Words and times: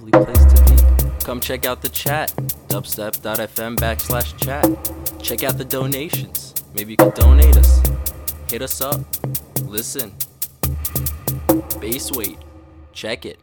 lovely 0.00 0.24
place 0.24 0.52
to 0.52 0.64
be. 0.64 1.24
Come 1.24 1.40
check 1.40 1.66
out 1.66 1.82
the 1.82 1.88
chat, 1.88 2.32
dubstep.fm 2.68 3.76
backslash 3.76 4.36
chat. 4.38 4.64
Check 5.22 5.44
out 5.44 5.58
the 5.58 5.64
donations. 5.64 6.54
Maybe 6.74 6.92
you 6.92 6.96
can 6.96 7.10
donate 7.10 7.56
us. 7.56 7.82
Hit 8.48 8.62
us 8.62 8.80
up. 8.80 9.00
Listen. 9.62 10.12
Base 11.80 12.10
weight. 12.12 12.38
Check 12.92 13.26
it. 13.26 13.38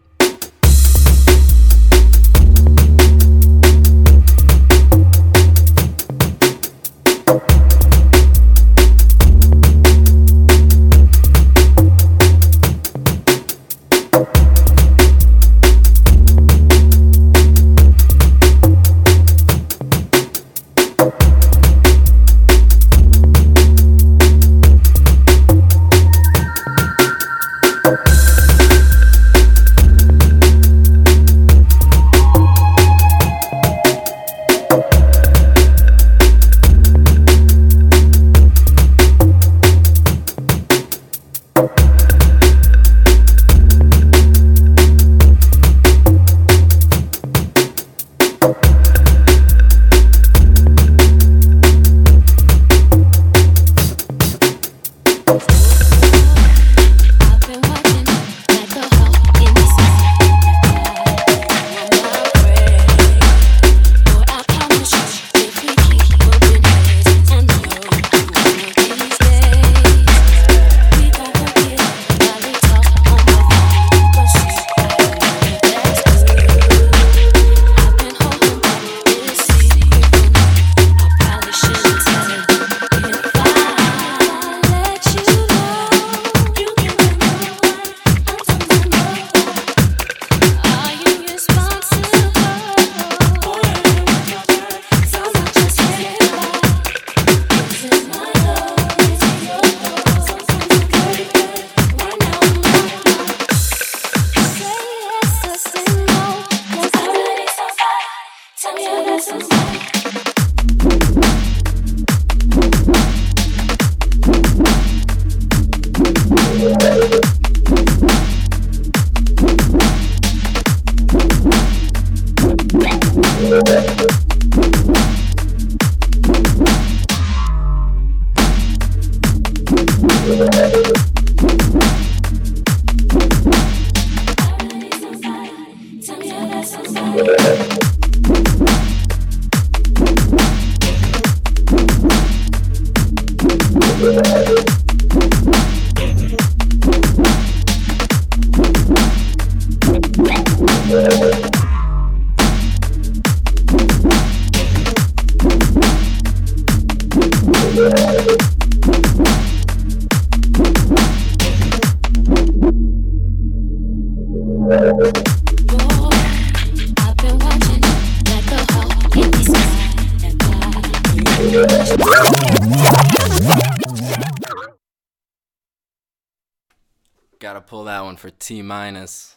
T 178.48 178.62
minus. 178.62 179.36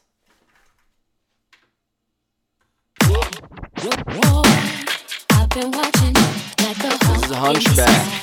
This 3.01 3.97
is 7.25 7.31
a 7.33 7.35
hunchback. 7.35 8.20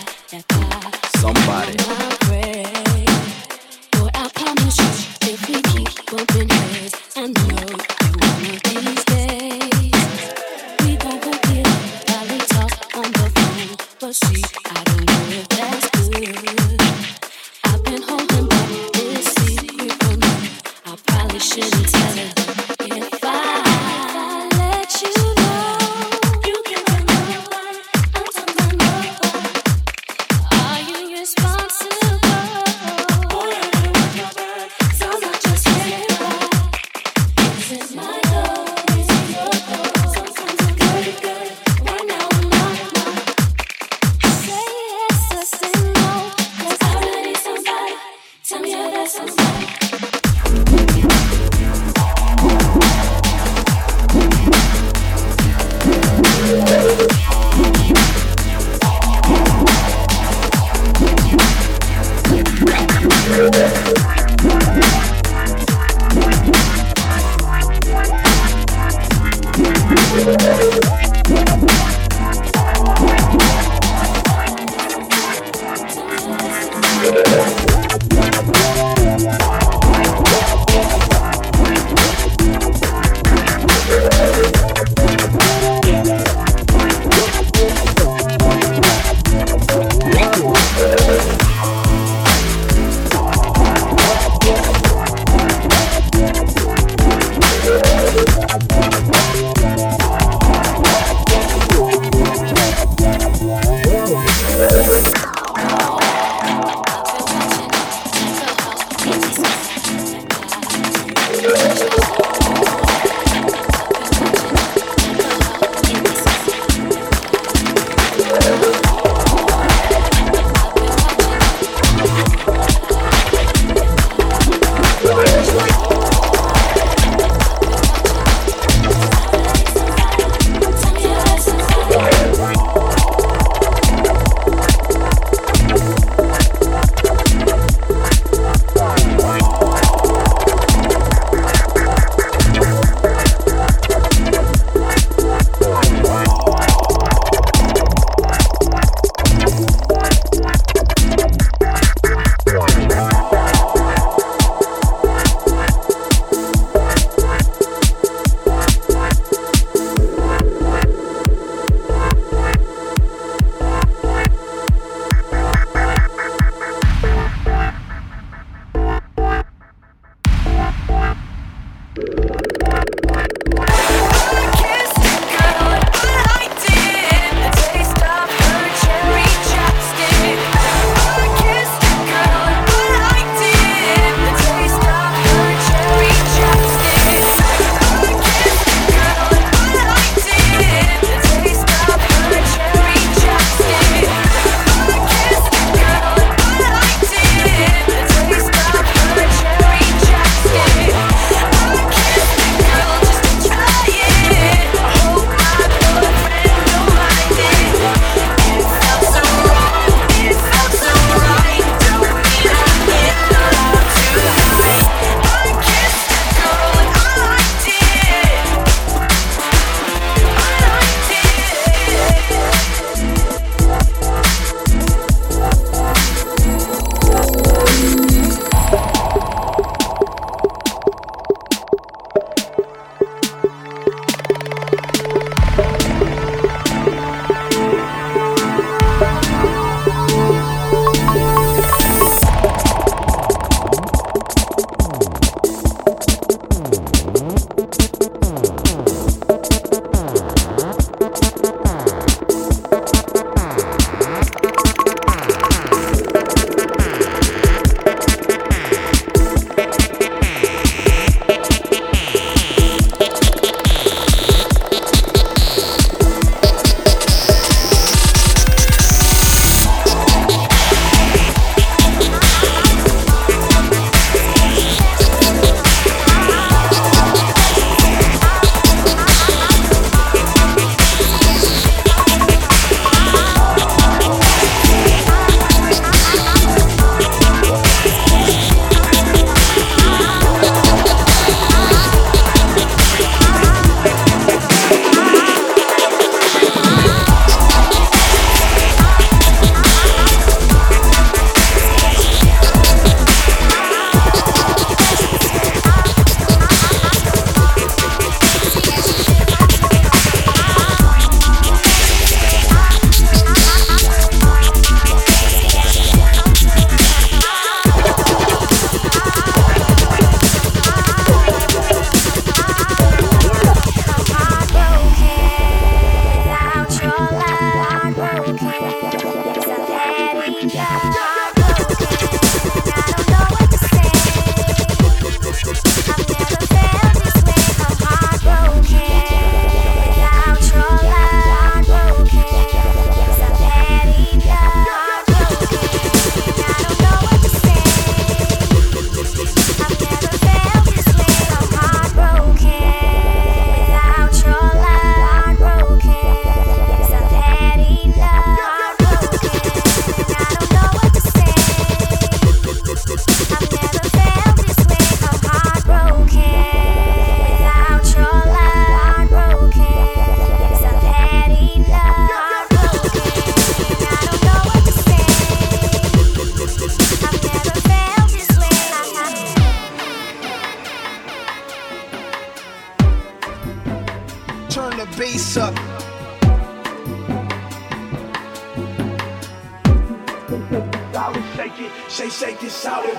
Solid, 391.48 391.56
shake 391.56 391.62
it, 391.62 391.72
shake, 391.90 392.12
shake 392.12 392.44
it, 392.44 392.52
shout 392.52 392.86
it. 392.86 392.98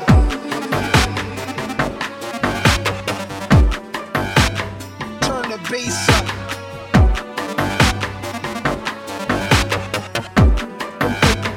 Turn 5.21 5.51
the 5.51 5.59
bass 5.71 6.09
up. 6.09 6.27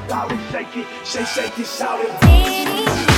Solid, 0.09 0.39
shake 0.51 0.77
it, 0.77 0.87
shake, 1.05 1.27
shake 1.27 1.59
it, 1.59 3.10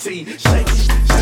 GT. 0.00 0.08
Shake 0.08 0.28
it, 0.28 0.40
shake, 0.40 0.66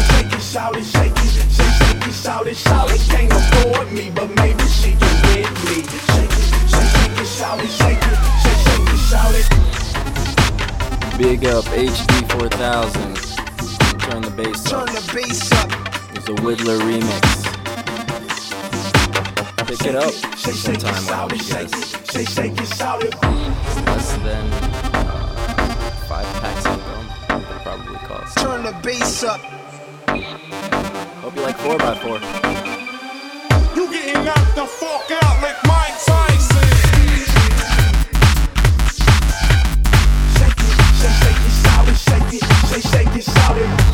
shake 0.06 0.32
it, 0.32 0.40
shout 0.40 0.76
it, 0.76 0.84
shake 0.84 1.10
it, 1.10 1.30
shake, 1.34 1.50
shake 1.50 2.06
it, 2.06 2.14
shout 2.14 2.46
it, 2.46 2.56
shout 2.56 2.88
it. 2.92 3.00
Can't 3.10 3.32
afford 3.32 3.90
me, 3.90 4.08
but 4.14 4.30
maybe 4.36 4.62
she 4.68 4.92
can 4.92 5.14
with 5.26 5.50
me. 5.66 5.82
Shake 5.82 6.30
it, 6.30 6.46
shake, 6.70 6.86
shake 6.94 7.18
it, 7.18 7.26
shout 7.26 7.58
it, 7.58 7.70
shake 7.70 7.98
it, 7.98 8.18
shake, 8.38 8.60
shake 8.62 8.86
it, 8.94 9.00
shout 9.10 9.34
it. 9.34 9.48
Big 11.18 11.44
up 11.46 11.64
HD 11.64 12.30
4000. 12.30 13.16
Turn 13.98 14.22
the 14.22 14.30
bass 14.30 14.62
Turn 14.62 14.80
up. 14.80 14.86
the 14.86 15.02
bass 15.12 15.50
up. 15.52 15.70
It's 16.14 16.28
a 16.28 16.34
Whittler 16.34 16.78
remix. 16.78 17.26
Pick 19.66 19.86
it 19.86 19.96
up 19.96 20.12
Shake, 20.38 20.54
shake 20.54 20.76
it, 20.76 20.80
sometime 20.80 21.28
when 21.28 21.34
it, 21.34 21.42
you 21.42 21.44
shake 21.44 21.70
guys. 21.70 21.98
Turn 28.58 28.74
the 28.74 28.80
bass 28.82 29.22
up. 29.22 29.40
Hope 31.22 31.36
you 31.36 31.42
like 31.42 31.56
4x4. 31.58 32.18
You 33.76 33.88
getting 33.92 34.24
knocked 34.24 34.56
the 34.56 34.66
fuck 34.66 35.10
out 35.22 35.40
like 35.40 35.64
Mike 35.64 35.94
Tyson. 36.04 36.68
Shake 40.34 40.58
it, 40.58 40.74
shake, 40.98 41.18
shake 41.22 41.42
it, 41.46 41.54
shout 41.62 41.86
it, 41.86 41.98
shake 41.98 42.32
it, 42.34 42.42
shake, 42.68 42.86
shake 42.92 43.14
it, 43.16 43.24
shout 43.24 43.56
it. 43.58 43.87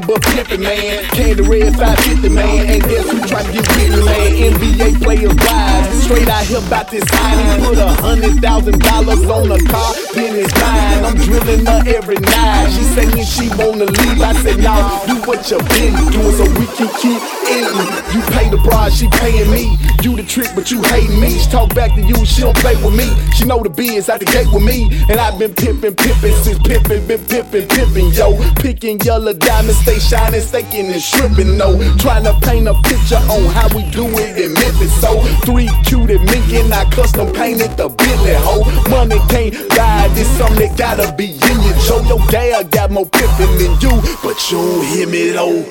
But 0.00 0.24
flipping, 0.24 0.62
man. 0.62 1.04
Candy 1.12 1.42
red 1.42 1.76
550, 1.76 2.30
man. 2.30 2.64
And 2.64 2.82
guess 2.84 3.10
who 3.10 3.20
trying 3.28 3.44
to 3.44 3.52
get 3.52 3.68
me, 3.76 4.00
man? 4.00 4.56
NBA 4.56 5.02
players 5.02 5.34
rise. 5.34 6.02
Straight 6.04 6.28
out 6.28 6.46
here 6.46 6.64
about 6.64 6.88
this. 6.90 7.04
He 7.04 7.64
put 7.66 7.76
a 7.76 7.92
hundred 8.00 8.40
thousand 8.40 8.80
dollars 8.80 9.20
on 9.28 9.52
a 9.52 9.60
car, 9.68 9.92
then 10.14 10.34
it's 10.40 10.54
mine. 10.56 11.04
I'm 11.04 11.16
drilling 11.20 11.66
her 11.66 11.82
every 11.86 12.16
night. 12.16 12.72
She 12.72 12.82
saying 12.96 13.26
she 13.26 13.48
wanna 13.60 13.84
leave. 13.84 14.22
I 14.22 14.32
said, 14.40 14.60
y'all 14.64 15.04
do 15.04 15.20
what 15.28 15.44
you 15.50 15.58
been 15.58 15.92
doing 16.08 16.36
so 16.40 16.44
we 16.56 16.66
can 16.72 16.88
keep 16.96 17.41
eating. 17.52 17.86
You 18.12 18.20
pay 18.32 18.48
the 18.48 18.60
price, 18.64 18.96
she 18.96 19.08
paying 19.08 19.50
me. 19.50 19.76
You 20.02 20.16
the 20.16 20.24
trick, 20.24 20.50
but 20.54 20.70
you 20.70 20.82
hating 20.82 21.20
me. 21.20 21.38
She 21.38 21.48
talk 21.50 21.74
back 21.74 21.94
to 21.94 22.02
you, 22.02 22.24
she 22.24 22.42
don't 22.42 22.56
play 22.56 22.74
with 22.82 22.94
me. 22.96 23.06
She 23.36 23.44
know 23.44 23.62
the 23.62 23.70
biz 23.70 24.08
out 24.08 24.20
the 24.20 24.26
gate 24.26 24.48
with 24.52 24.64
me. 24.64 24.90
And 25.08 25.20
I've 25.20 25.38
been 25.38 25.54
pimping, 25.54 25.94
pimping 25.94 26.34
since 26.42 26.58
pimping, 26.66 27.06
been 27.06 27.22
pimping, 27.26 27.68
pimping, 27.68 28.08
yo. 28.12 28.34
Picking 28.56 28.98
yellow 29.00 29.32
diamonds, 29.32 29.78
stay 29.80 29.98
shining, 29.98 30.40
staking 30.40 30.90
and 30.90 31.02
stripping, 31.02 31.56
no. 31.56 31.78
Trying 31.98 32.24
to 32.24 32.34
paint 32.42 32.66
a 32.68 32.74
picture 32.82 33.22
on 33.30 33.46
how 33.52 33.68
we 33.76 33.84
do 33.90 34.08
it 34.08 34.38
in 34.38 34.54
Memphis. 34.54 34.92
So, 35.00 35.22
three 35.46 35.70
cutie 35.84 36.18
mink 36.18 36.48
and 36.52 36.72
I 36.72 36.88
custom 36.90 37.32
painted 37.32 37.76
the 37.76 37.88
Bentley 37.88 38.34
hoe. 38.34 38.64
Money 38.90 39.20
can't 39.28 39.54
buy 39.70 40.08
this, 40.14 40.28
something 40.38 40.58
that 40.58 40.76
gotta 40.76 41.14
be 41.14 41.41
in 41.52 41.62
you, 41.62 41.74
Joe. 41.86 42.02
Your 42.08 42.18
dad 42.28 42.70
got 42.70 42.90
more 42.90 43.06
pimping 43.06 43.58
than 43.58 43.72
you, 43.80 43.92
but 44.22 44.38
you 44.50 44.58
don't 44.58 44.86
hear 44.86 45.06
me 45.06 45.30
though. 45.30 45.62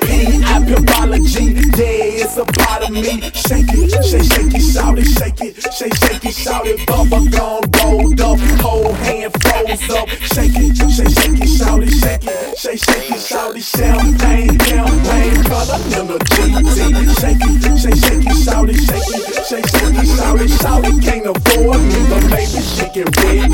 Pimpology, 0.62 1.54
yeah, 1.76 2.22
it's 2.22 2.36
a 2.36 2.44
part 2.44 2.84
of 2.84 2.90
me. 2.90 3.20
Shake 3.34 3.68
it, 3.74 3.90
shake, 4.06 4.24
shake 4.30 4.54
it, 4.54 4.62
shout 4.62 4.98
it, 4.98 5.04
shake 5.04 5.40
it, 5.40 5.54
shake, 5.74 5.94
shake 5.96 6.24
it, 6.24 6.34
shout 6.34 6.66
it. 6.66 6.86
Bubble 6.86 7.26
gum 7.28 7.62
rolled 7.82 8.20
up, 8.20 8.38
whole 8.62 8.92
hand 9.04 9.32
froze 9.42 9.90
up. 9.90 10.08
Shake 10.32 10.54
it, 10.54 10.76
shake, 10.76 11.10
shake 11.18 11.40
it, 11.42 11.50
shout 11.50 11.82
it, 11.82 11.90
shake 11.90 12.24
it, 12.24 12.58
shake, 12.58 12.84
shake 12.84 13.10
it, 13.10 13.20
shout 13.20 13.56
it. 13.56 13.62
Champagne, 13.62 14.58
champagne, 14.60 15.44
color 15.44 15.80
in 15.98 16.06
the 16.06 16.18
GT. 16.30 16.78
Shake 17.20 17.42
it, 17.42 17.58
shake, 17.82 17.98
shake 17.98 18.26
it, 18.26 18.38
shout 18.44 18.68
it, 18.70 18.78
shake 18.78 19.10
it, 19.10 19.22
shake, 19.46 19.66
shake 19.66 19.98
it, 19.98 20.08
shout 20.16 20.40
it, 20.40 20.50
shout 20.62 20.84
it. 20.84 21.02
Can't 21.02 21.26
afford 21.26 21.80
me, 21.82 21.98
but 22.08 22.24
maybe 22.30 22.62
she 22.62 22.86
can 22.94 23.08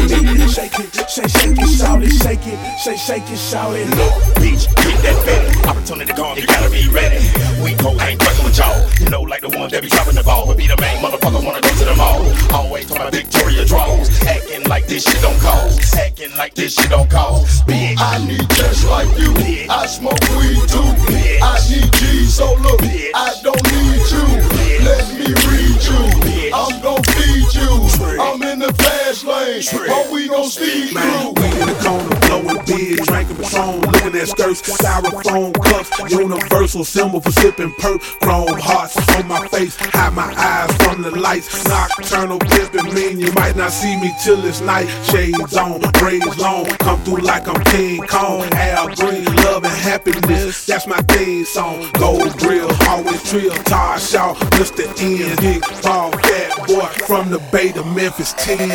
with 0.04 0.22
me. 0.22 0.48
Shake 0.48 0.78
it, 0.78 0.88
shake, 1.08 1.28
shake 1.28 1.58
it, 1.58 1.70
shout 1.72 2.02
it, 2.02 2.12
shake 2.18 2.46
it, 2.46 2.58
shake, 2.82 2.98
shake 2.98 3.30
it, 3.30 3.38
shout 3.38 3.74
it. 3.76 3.86
Look, 3.94 4.14
bitch, 4.42 4.66
get 4.82 4.98
that 5.02 5.16
fatty. 5.22 5.68
Opportunity 5.68 6.12
come, 6.12 6.38
you 6.38 6.46
gotta 6.46 6.70
be 6.70 6.88
ready. 6.88 7.22
We 7.62 7.74
go 7.78 7.94
ain't 8.00 8.22
fucking 8.22 8.44
with 8.44 8.58
y'all. 8.58 8.78
You 8.98 9.10
know, 9.10 9.22
like 9.22 9.42
the 9.42 9.50
ones 9.50 9.72
that 9.72 9.82
be 9.82 9.88
dropping 9.88 10.16
the 10.16 10.24
ball. 10.24 10.46
But 10.46 10.56
be 10.56 10.66
the 10.66 10.76
main 10.80 10.98
motherfucker, 10.98 11.44
wanna 11.44 11.60
go 11.60 11.70
to 11.70 11.84
the 11.84 11.94
mall. 11.94 12.24
Always 12.52 12.86
talking 12.86 13.02
about 13.02 13.14
Victoria 13.14 13.64
draws. 13.64 14.08
Acting 14.24 14.64
like 14.64 14.86
this 14.86 15.04
shit 15.04 15.20
don't 15.20 15.38
cost. 15.40 15.94
Acting 15.94 16.34
like 16.36 16.54
this 16.54 16.74
shit 16.74 16.90
don't 16.90 17.10
cost. 17.10 17.66
Bitch, 17.66 17.96
I 17.98 18.18
need 18.24 18.48
just 18.50 18.88
like 18.88 19.08
you. 19.18 19.30
Bitch. 19.38 19.68
I 19.68 19.86
smoke 19.86 20.20
weed 20.40 20.62
too. 20.66 20.88
Bitch. 21.06 21.42
I 21.42 21.60
need 21.68 21.92
G, 21.92 22.24
so 22.26 22.54
look, 22.64 22.80
Bitch. 22.80 23.10
I 23.14 23.34
don't 23.42 23.62
need 23.68 24.02
you. 24.08 24.24
Bitch. 24.48 24.80
Let 24.88 25.04
me 25.12 25.28
read 25.28 25.78
you. 25.84 26.00
Bitch. 26.24 26.52
I'm 26.56 26.80
gon' 26.80 27.02
feed 27.04 27.52
you. 27.52 27.70
Trick. 28.00 28.18
I'm 28.18 28.42
in 28.42 28.47
the 28.68 28.82
fast 28.82 29.24
lane, 29.24 29.62
but 29.88 30.12
we 30.12 30.28
gon' 30.28 30.48
speed 30.48 30.94
Man, 30.94 31.34
through. 31.34 31.42
we 31.42 31.60
in 31.60 31.68
the 31.68 31.78
corner, 31.80 32.20
blowing 32.28 32.64
beer, 32.66 32.96
drinking 32.96 33.36
Patron, 33.36 33.80
looking 33.80 34.20
at 34.20 34.28
skirts, 34.28 34.62
styrofoam 34.62 35.52
cups, 35.64 36.12
universal 36.12 36.84
symbol 36.84 37.20
for 37.20 37.32
sipping 37.32 37.72
perp, 37.80 38.00
chrome 38.20 38.58
hearts 38.60 38.96
on 39.16 39.26
my 39.26 39.46
face, 39.48 39.76
hide 39.76 40.12
my 40.14 40.32
eyes 40.36 40.70
from 40.82 41.02
the 41.02 41.10
lights, 41.10 41.64
nocturnal 41.66 42.38
pimping 42.38 42.92
mean 42.94 43.18
you 43.18 43.32
might 43.32 43.56
not 43.56 43.72
see 43.72 43.96
me 44.00 44.12
till 44.22 44.44
it's 44.44 44.60
night, 44.60 44.88
shades 45.04 45.56
on, 45.56 45.80
braids 45.92 46.38
long, 46.38 46.66
come 46.84 47.00
through 47.04 47.22
like 47.22 47.48
I'm 47.48 47.62
King 47.64 48.02
Kong, 48.06 48.42
Al 48.52 48.94
Green, 48.94 49.24
love 49.46 49.64
and 49.64 49.72
happiness, 49.72 50.66
that's 50.66 50.86
my 50.86 51.00
theme 51.08 51.44
song, 51.44 51.88
gold 51.94 52.36
grill, 52.38 52.70
always 52.88 53.22
trill, 53.30 53.54
tar 53.64 53.98
shaw, 53.98 54.34
Mr. 54.58 54.84
N, 55.00 55.36
big 55.36 55.62
ball, 55.82 56.12
fat 56.12 56.66
boy, 56.66 56.86
from 57.06 57.30
the 57.30 57.38
Bay 57.50 57.72
to 57.72 57.84
Memphis 57.84 58.34
10. 58.34 58.57
Yeah, 58.58 58.66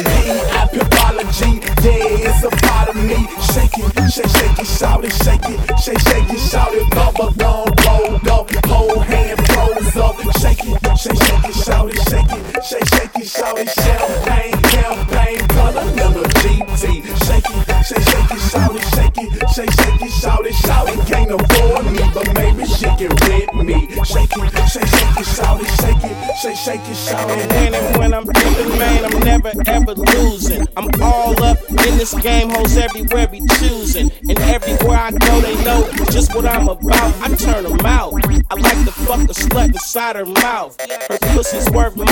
it's 1.84 2.44
a 2.46 2.50
part 2.50 2.88
of 2.88 2.96
me. 2.96 3.28
Shake 3.52 3.78
it, 3.78 4.12
shake, 4.12 4.30
shake 4.30 4.60
it, 4.60 4.66
shout 4.66 5.04
it, 5.04 5.12
shake 5.12 5.44
it, 5.44 5.80
shake, 5.80 6.00
shake 6.00 6.30
it, 6.30 6.40
shout 6.40 6.74
it. 6.74 6.90
Bubble 6.92 7.32
gum 7.32 7.68
rolled 7.86 8.28
up, 8.30 8.66
whole 8.66 9.00
hand 9.00 9.53
froze 9.54 9.98
up. 9.98 10.16
Shake 10.42 10.66
it, 10.66 10.98
shake, 10.98 11.22
shake 11.22 11.46
it, 11.50 11.56
shout 11.56 11.90
it, 11.90 12.00
shake 12.10 12.32
it, 12.32 12.64
shake, 12.66 12.88
shake 12.88 13.16
it, 13.16 13.28
shout 13.28 13.60
it. 13.60 13.70
Champagne, 13.70 14.58
champagne, 14.72 15.48
color 15.50 15.82
in 15.82 16.14
GT. 16.42 16.84
Shake 17.26 17.50
it, 17.50 17.86
shake, 17.86 18.04
shake 18.04 18.32
it, 18.32 18.42
shout 18.52 18.76
it, 18.76 18.86
shake 18.96 19.18
it, 19.18 19.50
shake, 19.54 19.72
shake 19.72 20.02
it, 20.02 20.12
shout 20.12 20.46
it, 20.46 20.56
shout 20.56 20.90
it. 20.90 21.00
Can't 21.08 21.32
afford 21.32 21.86
me, 21.92 22.04
but 22.14 22.34
maybe 22.34 22.66
she 22.66 22.86
can 22.98 23.14
rent 23.28 23.54
me. 23.56 23.88
Shake 24.04 24.34
it, 24.36 24.70
shake, 24.70 24.88
shake 24.88 25.18
it, 25.22 25.28
shout 25.36 25.62
it, 25.62 25.72
shake 25.82 26.04
it, 26.04 26.16
shake, 26.42 26.58
shake 26.58 26.90
it, 26.90 26.96
shout 26.96 27.30
it. 27.30 27.52
And 27.52 27.98
when 27.98 28.14
I'm 28.14 28.26
pimping, 28.26 28.78
man, 28.80 29.06
I'm 29.06 29.20
never 29.20 29.52
ever 29.68 29.94
losing. 29.94 30.68
I'm 30.76 30.90
all 31.02 31.42
up 31.44 31.58
in 31.70 31.98
this 31.98 32.14
game, 32.22 32.50
hoes 32.50 32.78
everywhere 32.78 33.28
be 33.28 33.42
choosing. 33.60 34.12
And 34.28 34.40
everywhere 34.40 34.98
I 34.98 35.12
go, 35.12 35.42
they 35.42 35.56
know 35.64 35.88
just 36.12 36.34
what 36.34 36.46
I'm 36.46 36.68
about. 36.68 37.14
I 37.22 37.36
turn 37.36 37.64
them 37.64 37.86
out. 37.86 38.14
I 38.50 38.56
like 38.56 38.86
to 38.86 38.92
fuck 38.92 39.30
a 39.30 39.34
slut 39.48 39.68
inside 39.68 40.16
her 40.16 40.26
mouth. 40.26 40.80
Her 41.10 41.18
pussy's 41.34 41.70
worth 41.72 41.96
money, 41.96 42.10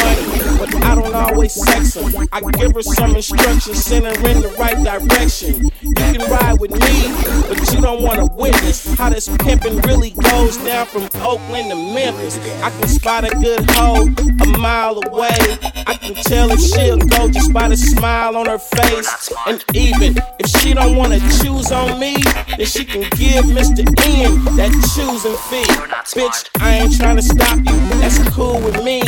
but 0.57 0.73
I 0.83 0.95
don't 0.95 1.13
always 1.13 1.53
sex 1.53 1.95
her. 1.95 2.27
I 2.31 2.41
give 2.51 2.73
her 2.73 2.81
some 2.81 3.15
instructions, 3.15 3.83
send 3.83 4.05
her 4.05 4.29
in 4.29 4.41
the 4.41 4.49
right 4.59 4.77
direction. 4.83 5.71
You 5.81 5.93
can 5.93 6.29
ride 6.29 6.59
with 6.59 6.71
me, 6.71 7.11
but 7.47 7.73
you 7.73 7.81
don't 7.81 8.01
wanna 8.01 8.25
witness 8.35 8.93
how 8.95 9.09
this 9.09 9.29
pimping 9.39 9.77
really 9.81 10.11
goes 10.11 10.57
down 10.57 10.85
from 10.87 11.03
Oakland 11.21 11.69
to 11.69 11.75
Memphis. 11.75 12.37
I 12.61 12.69
can 12.69 12.87
spot 12.87 13.23
a 13.23 13.35
good 13.37 13.69
hoe 13.71 14.07
a 14.41 14.57
mile 14.57 15.01
away. 15.07 15.37
I 15.87 15.95
can 15.95 16.15
tell 16.15 16.51
if 16.51 16.59
she'll 16.59 16.97
go 16.97 17.29
just 17.29 17.53
by 17.53 17.67
the 17.69 17.77
smile 17.77 18.35
on 18.37 18.45
her 18.47 18.59
face. 18.59 19.31
And 19.47 19.63
even 19.73 20.17
if 20.39 20.47
she 20.47 20.73
don't 20.73 20.95
wanna 20.95 21.19
choose 21.41 21.71
on 21.71 21.99
me, 21.99 22.15
then 22.57 22.65
she 22.65 22.85
can 22.85 23.01
give 23.17 23.45
Mr. 23.45 23.83
Ian 24.07 24.43
that 24.57 24.71
choosing 24.93 25.37
fee. 25.49 25.71
Bitch, 26.19 26.49
I 26.59 26.79
ain't 26.79 26.95
trying 26.95 27.15
to 27.17 27.20
stop 27.21 27.57
you. 27.57 27.79
That's 27.99 28.17
cool 28.29 28.59
with 28.61 28.83
me. 28.83 29.01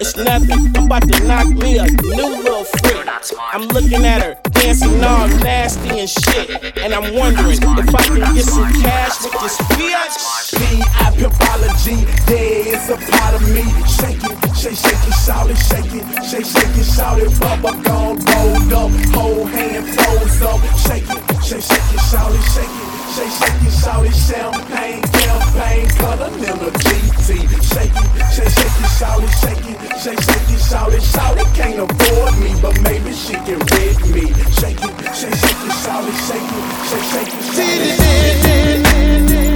It's 0.00 0.16
nothing. 0.16 0.76
I'm 0.76 0.86
about 0.86 1.02
to 1.08 1.24
knock 1.24 1.48
me 1.48 1.78
a 1.78 1.86
new 1.86 2.42
little 2.42 2.64
freak. 2.64 3.06
I'm 3.52 3.68
looking 3.68 4.04
at 4.04 4.22
her 4.22 4.36
dancing 4.52 5.02
all 5.04 5.28
nasty 5.28 6.00
and 6.00 6.08
shit. 6.08 6.78
And 6.78 6.94
I'm 6.94 7.14
wondering 7.14 7.58
if 7.60 7.94
I 7.94 8.02
can 8.04 8.34
get 8.34 8.44
some 8.44 8.72
cash 8.82 9.22
with 9.24 9.32
this 9.42 9.56
bitch. 9.58 10.58
P.I. 10.58 11.10
Pimpology, 11.20 12.00
yeah, 12.30 12.72
it's 12.72 12.88
a 12.88 12.96
part 12.96 13.34
of 13.34 13.42
me. 13.52 13.60
Shake 13.84 14.24
it, 14.24 14.56
shake, 14.56 14.72
shake 14.72 15.04
it, 15.04 15.12
shout 15.20 15.50
it, 15.50 15.56
shake 15.56 15.92
it, 15.92 16.24
shake, 16.24 16.46
shake 16.46 16.78
it, 16.78 16.84
shout 16.84 17.18
it. 17.20 17.28
Bubble 17.38 17.78
gum 17.82 18.16
rolled 18.16 18.72
up, 18.72 18.90
whole 19.12 19.44
hand 19.44 19.86
froze 19.86 20.40
up. 20.40 20.60
Shake 20.78 21.04
it, 21.04 21.44
shake, 21.44 21.60
shake 21.60 21.92
it, 21.92 22.00
shout 22.08 22.32
it, 22.32 22.40
shake 22.56 22.64
it, 22.64 22.89
shake, 23.14 23.30
shake 23.30 23.62
it, 23.66 23.72
shout. 23.72 24.06
Champagne, 24.30 25.02
champagne, 25.20 25.88
color 25.98 26.30
in 26.30 26.36
GT. 26.84 27.26
Shake 27.26 27.50
it, 27.50 27.62
shake, 28.34 28.50
shake 28.50 28.78
it, 28.80 28.90
shout 28.98 29.22
shake 29.42 29.66
it, 29.66 29.76
shake, 29.98 30.20
shake 30.22 30.50
it, 30.54 30.60
shout 30.60 30.92
it, 30.92 31.02
shout 31.02 31.36
it. 31.38 31.46
Can't 31.54 31.78
afford 31.80 32.34
me, 32.38 32.54
but 32.62 32.80
maybe 32.82 33.12
she 33.12 33.34
can 33.34 33.58
rent 33.58 34.00
me. 34.14 34.32
Shake 34.58 34.82
it, 34.82 34.92
shake, 35.14 35.34
shake 35.34 35.62
it, 35.66 35.72
shout 35.82 36.04
it, 36.06 36.14
shake 36.26 36.52
it, 36.56 36.64
shake, 36.90 37.06
shake 37.10 37.34
it, 37.34 37.42
shout. 39.36 39.49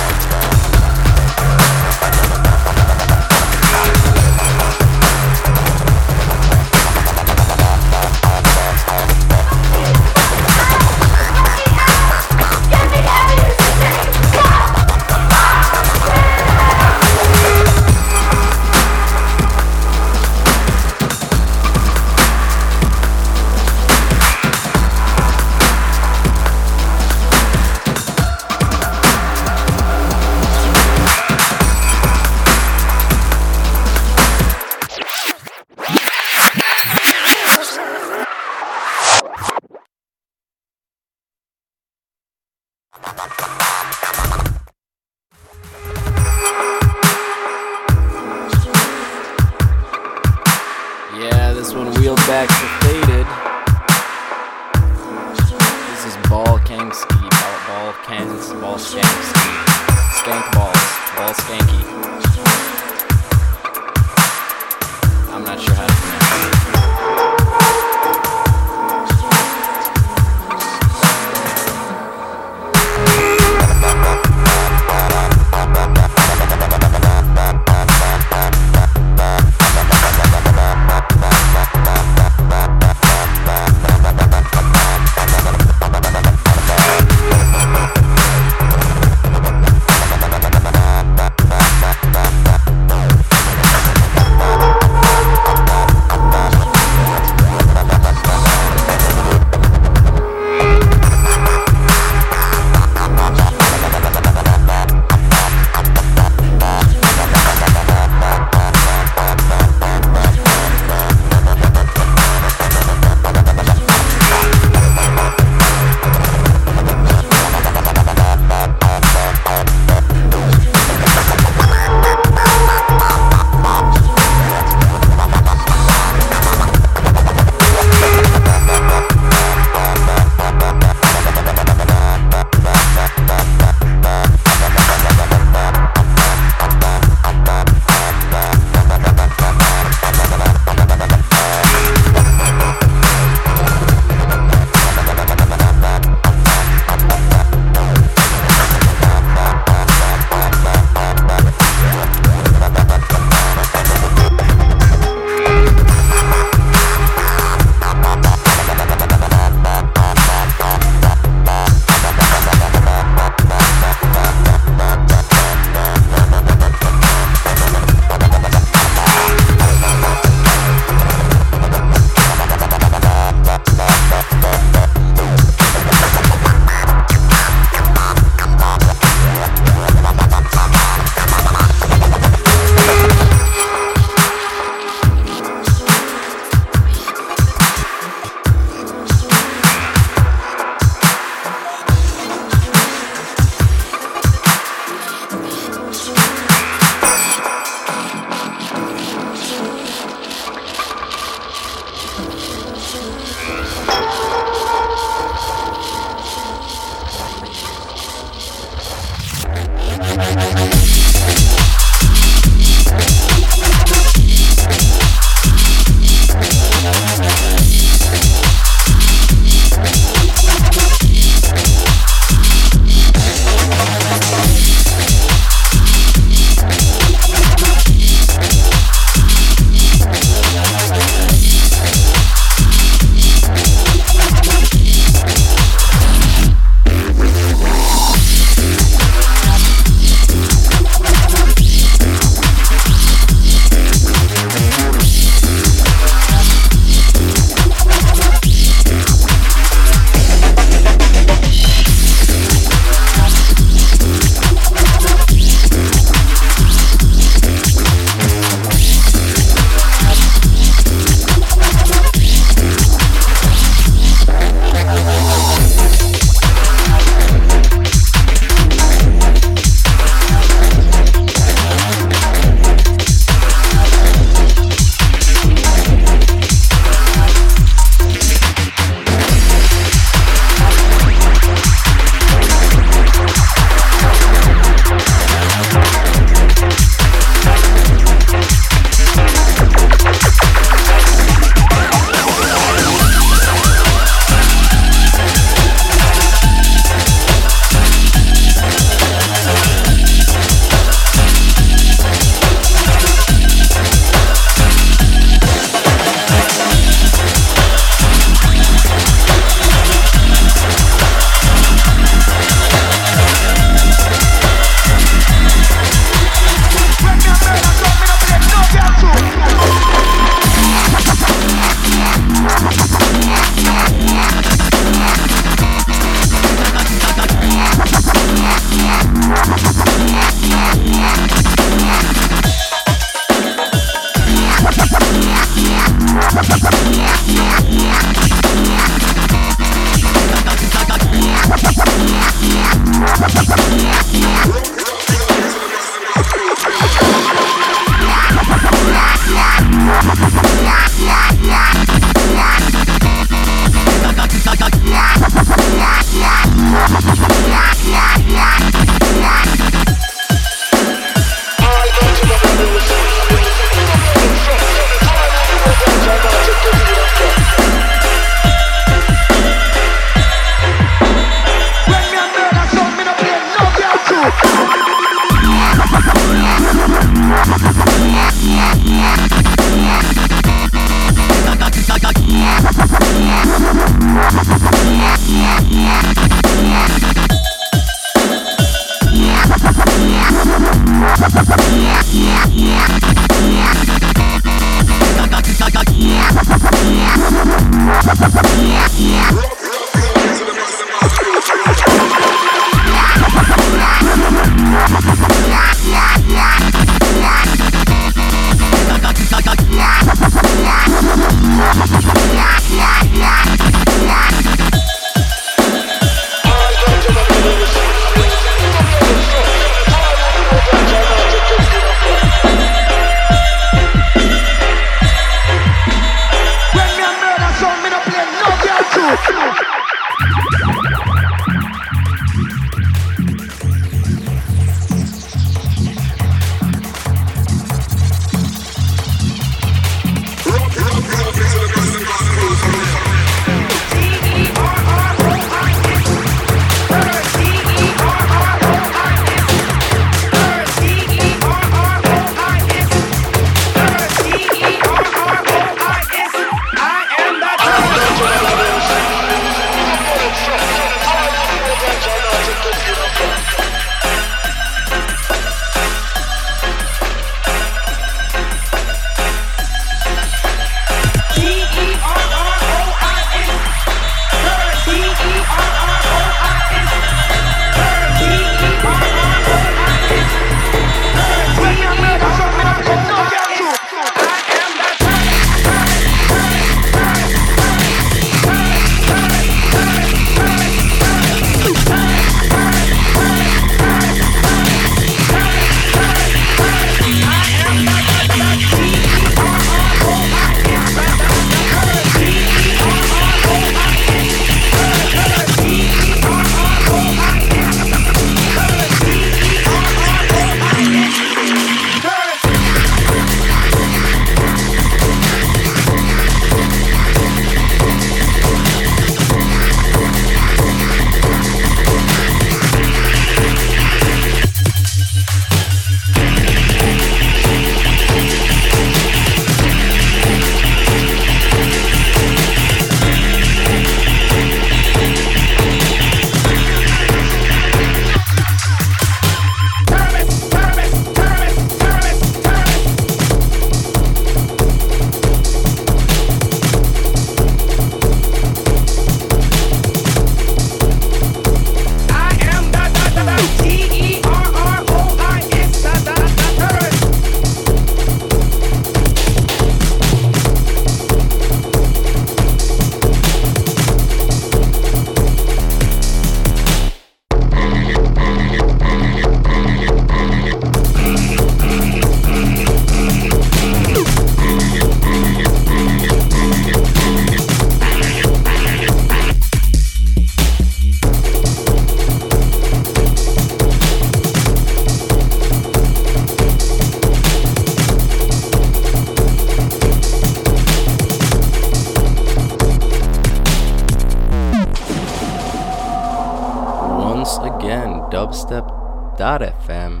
dubstep.fm. 599.18 600.00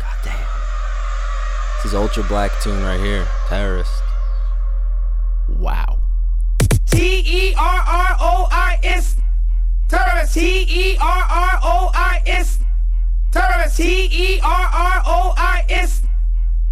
God 0.00 0.18
damn. 0.22 0.46
This 1.76 1.86
is 1.86 1.94
Ultra 1.94 2.22
Black 2.24 2.50
tune 2.62 2.82
right 2.82 3.00
here. 3.00 3.26
Terrorist. 3.48 3.90
Wow. 5.58 5.98
T 6.86 7.22
E 7.26 7.54
R 7.56 7.84
R 7.86 8.16
O 8.20 8.48
I 8.50 8.78
S. 8.82 9.16
Terrorist. 9.88 10.34
T 10.34 10.66
E 10.68 10.96
R 11.00 11.24
R 11.30 11.58
O 11.62 11.90
I 11.94 12.22
S. 12.26 12.58
Terrorist. 13.32 13.76
T 13.78 14.08
E 14.12 14.40
R 14.40 14.70
R 14.72 15.02
O 15.06 15.34
I 15.36 15.64
S. 15.70 16.02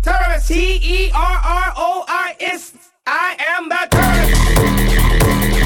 Terrorist. 0.03 0.49
T 0.49 0.78
E 0.82 1.11
R 1.14 1.40
R 1.43 1.72
O 1.76 2.05
I 2.07 2.36
S. 2.40 2.74
I 3.07 3.36
am 3.57 3.68
the 3.68 3.88
terrorist. 3.90 5.61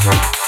Uh-huh. 0.00 0.47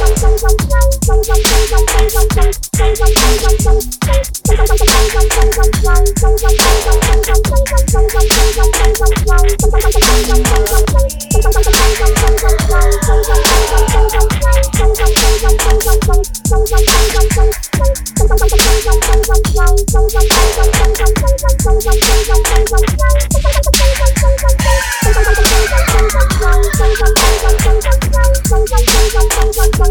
Bye. 29.81 29.90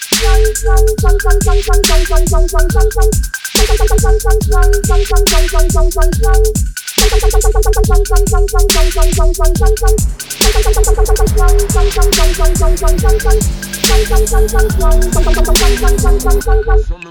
Some 16.91 17.10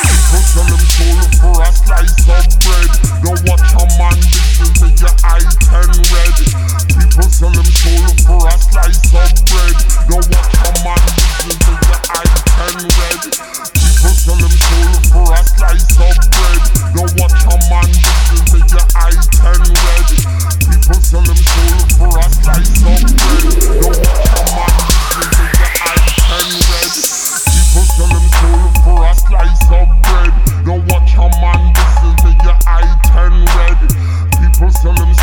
for 1.41 1.57
a 1.57 1.71
slice 1.73 2.29
of 2.29 2.45
bread. 2.61 2.91
Watch 3.49 3.73
a 3.73 3.83
man 3.97 4.13
make 4.77 5.01
your 5.01 5.15
eyes 5.25 5.49
turn 5.65 5.89
red. 6.13 6.37
People 6.85 7.29
for 7.33 7.49
a 7.49 8.55
slice 8.61 9.09
of 9.17 9.33
bread. 9.49 9.75
Watch 10.05 10.53
a 10.61 10.71
man 10.85 11.01
make 11.49 11.65
your 11.65 12.01
eyes 12.13 12.37
turn 12.45 12.77
red. 13.01 13.21
People 13.73 14.13
for 15.09 15.33
a 15.33 15.41
slice 15.41 15.97
of 15.97 16.17
bread. 16.29 16.61
Watch 17.17 17.41
a 17.41 17.57
man 17.73 17.89
make 18.53 18.69
your 18.69 18.85
eyes 19.01 19.25
turn 19.33 19.65
red. 19.65 20.07
People 20.69 21.01
for 21.97 22.19
a 22.19 22.29
slice 22.29 22.85
of 22.85 23.01
bread. 23.81 24.10
command, 31.21 31.75
this 31.75 31.93
is 32.01 32.15
the 32.25 32.33
year 32.41 32.57
I 32.65 32.81
turn 33.13 33.45
red. 33.53 33.77
People 34.41 34.71
selling 34.73 35.13